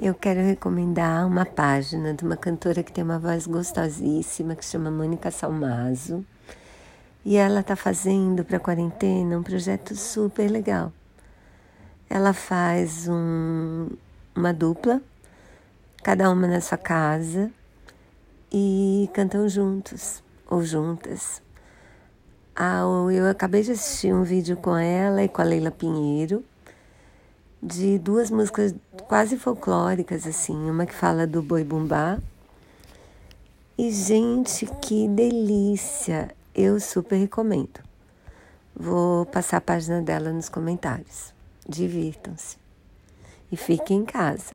[0.00, 4.92] Eu quero recomendar uma página de uma cantora que tem uma voz gostosíssima, que chama
[4.92, 6.24] Mônica Salmazo.
[7.24, 10.92] E ela está fazendo para a quarentena um projeto super legal.
[12.08, 13.88] Ela faz um,
[14.36, 15.02] uma dupla,
[16.04, 17.50] cada uma na sua casa,
[18.52, 21.42] e cantam juntos ou juntas.
[22.54, 26.44] Ah, eu acabei de assistir um vídeo com ela e com a Leila Pinheiro
[27.62, 28.74] de duas músicas
[29.08, 32.18] quase folclóricas, assim, uma que fala do boi bumbá.
[33.76, 36.30] E, gente, que delícia!
[36.54, 37.80] Eu super recomendo.
[38.76, 41.32] Vou passar a página dela nos comentários.
[41.66, 42.58] Divirtam-se.
[43.50, 44.44] E fiquem em casa.